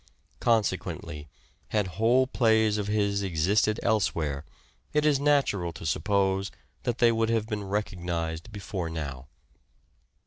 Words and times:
Con 0.39 0.63
sequently, 0.63 1.27
had 1.67 1.85
whole 2.01 2.25
plays 2.25 2.79
of 2.79 2.87
his 2.87 3.21
existed 3.21 3.79
elsewhere 3.83 4.43
it 4.93 5.05
is 5.05 5.19
natural 5.19 5.71
to 5.73 5.85
suppose 5.85 6.49
that 6.85 6.97
they 6.97 7.11
would 7.11 7.29
have 7.29 7.45
been 7.45 7.63
recognized 7.65 8.51
before 8.51 8.89
now. 8.89 9.27